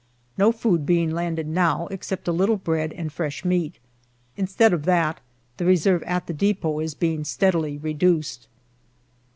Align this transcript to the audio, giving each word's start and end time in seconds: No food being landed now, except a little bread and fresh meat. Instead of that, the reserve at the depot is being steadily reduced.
No 0.35 0.51
food 0.51 0.83
being 0.83 1.11
landed 1.11 1.47
now, 1.47 1.85
except 1.91 2.27
a 2.27 2.31
little 2.31 2.57
bread 2.57 2.91
and 2.93 3.13
fresh 3.13 3.45
meat. 3.45 3.77
Instead 4.35 4.73
of 4.73 4.85
that, 4.85 5.19
the 5.57 5.65
reserve 5.65 6.01
at 6.07 6.25
the 6.25 6.33
depot 6.33 6.79
is 6.79 6.95
being 6.95 7.23
steadily 7.23 7.77
reduced. 7.77 8.47